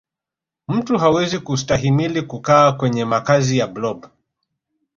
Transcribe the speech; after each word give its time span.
mtu 0.67 0.97
hawezi 0.97 1.39
kustahimili 1.39 2.21
kukaa 2.21 2.71
kwenye 2.71 3.05
makazi 3.05 3.57
ya 3.57 3.67
blob 3.67 4.07